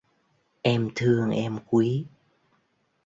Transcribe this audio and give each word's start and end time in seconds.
Em 0.63 0.89
thương 0.95 1.29
em 1.31 1.59
quý 1.67 2.05